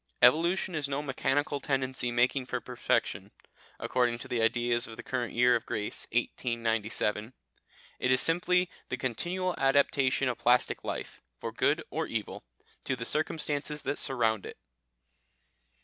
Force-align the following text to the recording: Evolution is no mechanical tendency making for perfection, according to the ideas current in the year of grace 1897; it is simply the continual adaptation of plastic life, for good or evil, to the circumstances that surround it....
Evolution 0.23 0.73
is 0.73 0.89
no 0.89 1.03
mechanical 1.03 1.59
tendency 1.59 2.11
making 2.11 2.47
for 2.47 2.59
perfection, 2.59 3.31
according 3.79 4.17
to 4.17 4.27
the 4.27 4.41
ideas 4.41 4.89
current 5.05 5.29
in 5.29 5.35
the 5.35 5.39
year 5.39 5.55
of 5.55 5.67
grace 5.67 6.07
1897; 6.11 7.33
it 7.99 8.11
is 8.11 8.19
simply 8.19 8.67
the 8.89 8.97
continual 8.97 9.53
adaptation 9.59 10.27
of 10.27 10.39
plastic 10.39 10.83
life, 10.83 11.21
for 11.39 11.51
good 11.51 11.83
or 11.91 12.07
evil, 12.07 12.43
to 12.83 12.95
the 12.95 13.05
circumstances 13.05 13.83
that 13.83 13.99
surround 13.99 14.43
it.... 14.47 14.57